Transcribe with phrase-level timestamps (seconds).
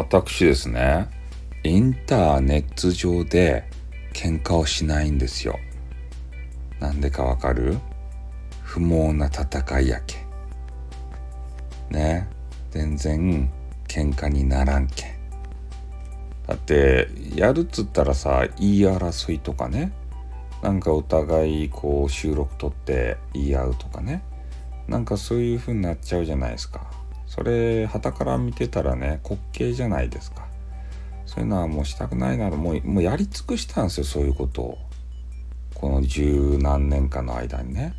[0.00, 1.08] 私ですね
[1.62, 3.64] インターネット上で
[4.14, 5.58] 喧嘩をしないんですよ。
[6.78, 7.78] なんでかわかる？
[8.62, 10.16] 不毛な戦いやけ。
[11.90, 12.26] ね。
[12.70, 13.50] 全然
[13.88, 15.18] 喧嘩にならんけ。
[16.46, 19.92] だってやるっつったらさ言い争いとかね。
[20.62, 24.22] なんかお互いこう収録撮って言い合うとかね。
[24.88, 26.90] なんかそういう風になっちゃうじゃないですか。
[27.30, 30.48] それ旗から見てたらね滑稽じゃないですか。
[31.26, 34.78] そういうのはもうしたくないならもうもうやり尽くしたんですよそういうことを。
[35.74, 37.94] この十何年間の間にね。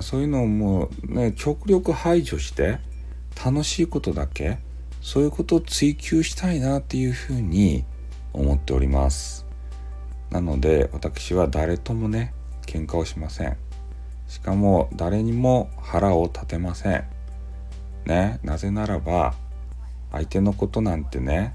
[0.00, 2.78] そういうのをもうね極力排除して
[3.44, 4.58] 楽しいことだけ
[5.00, 7.84] そういうことを追求したいなっていうふうに
[8.32, 9.46] 思っております。
[10.30, 12.34] なので私は誰ともね
[12.66, 13.56] 喧嘩をしません。
[14.26, 17.19] しかも誰にも腹を立てません。
[18.06, 19.34] ねなぜならば
[20.12, 21.54] 相手のことなんてね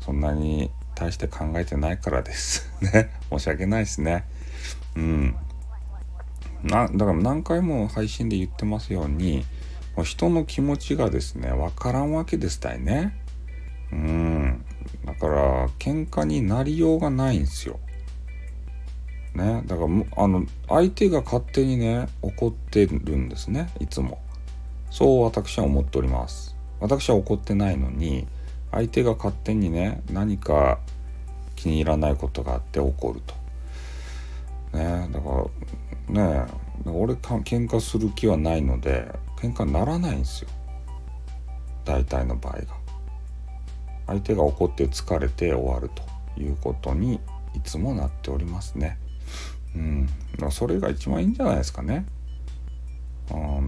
[0.00, 2.70] そんなに大して考えてないからです。
[2.80, 4.24] ね申し訳ないですね。
[4.96, 5.36] うん。
[6.62, 9.46] なだから何回も配信で言ってますように
[9.96, 13.18] もう人の気持ちがですね分からんわけですたいね。
[13.92, 14.64] うん。
[15.04, 17.78] だから喧嘩になりようがないんですよ。
[19.34, 19.88] ねだから
[20.24, 24.18] あの相手が勝手にね怒ってるんですねいつも。
[24.90, 26.56] そう私は思っております。
[26.80, 28.26] 私は怒ってないのに
[28.70, 30.78] 相手が勝手にね何か
[31.56, 33.34] 気に入らないことがあって怒ると。
[34.76, 35.48] ねだか
[36.08, 36.46] らね
[36.86, 40.50] 俺か喧嘩する気はないので喧嘩にならないんですよ。
[41.84, 42.66] 大体の場合が。
[44.06, 45.90] 相手が怒って疲れて終わる
[46.34, 47.20] ということに
[47.54, 48.98] いつもなっておりますね。
[49.76, 50.08] うん。
[50.50, 52.06] それが一番いいんじゃないですかね、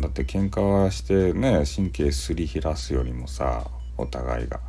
[0.03, 3.64] だって喧嘩してね神経すり減らすよりもさ
[3.97, 4.61] お互いが。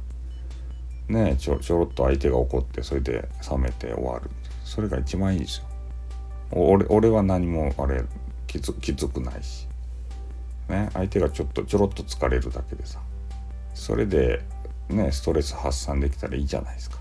[1.09, 4.29] ねちょちょろっと相手が怒ってそれで冷めて終わる。
[4.63, 5.65] それが一番いいですよ。
[6.51, 8.03] 俺俺は何もあれ
[8.45, 9.67] きつきつくないし。
[10.69, 13.01] ね相手がちょっとちょろっと疲れるだけでさ。
[13.73, 14.43] それで
[14.89, 16.97] ねストレス発散できたらいいじゃないですか、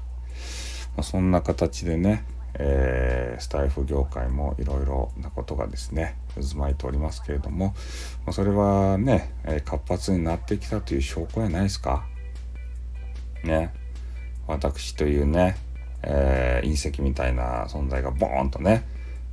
[0.97, 2.25] まあ、そんな形でね
[2.65, 7.75] えー、スタイフ業界もいろいろなことがですね渦巻いておりますけれども
[8.25, 12.07] まそれはね、えー、活発になってきたという証拠やないですか？
[13.43, 13.75] ね。
[14.47, 15.57] 私というね、
[16.03, 18.85] えー、隕石みたいな存在がボーンとね、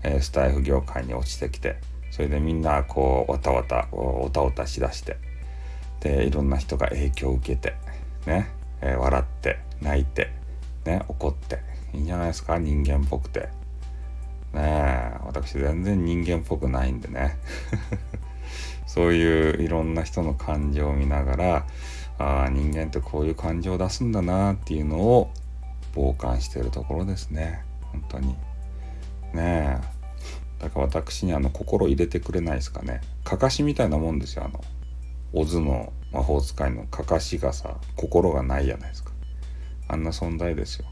[0.02, 1.78] えスタイフ業界に落ちてきて
[2.10, 5.18] それでみんなこうわたわたおたおたしだして
[6.00, 7.76] でいろんな人が影響を受けて
[8.26, 8.50] ね、
[8.82, 10.32] え笑って泣いて
[10.86, 11.60] ね怒って
[11.94, 12.58] いいんじゃないですか？
[12.58, 13.50] 人間っぽくて。
[14.52, 17.38] ねえ私全然人間っぽくないんでね。
[18.88, 21.68] そういういろんな人の感情を見ながら
[22.18, 25.32] ああ人間ってこういう感情を出すんだなっていうのを
[25.96, 27.64] 傍観してるところですね。
[27.92, 28.30] 本当に。
[28.30, 28.36] ね
[29.36, 29.78] え。
[30.60, 33.02] だから私にあの心入れてくれないですかね。
[33.24, 34.60] かかしみたいなもんですよあの
[35.34, 39.12] オズの魔法使いのかかしがさ心がないじゃないですか。
[39.88, 40.86] あんな存在ですよ。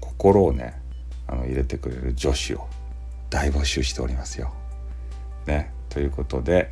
[0.00, 0.80] 心をね
[1.26, 2.66] あの入れてくれる女子を
[3.30, 4.52] 大募集しておりますよ。
[5.46, 6.70] ねということで、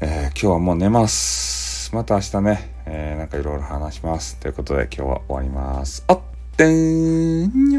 [0.00, 1.94] えー、今日はもう寝ます。
[1.94, 4.36] また明日ね、えー、なんかいろいろ話します。
[4.36, 6.04] ということで今日は終わります。
[6.06, 6.20] あっ
[6.56, 7.69] てん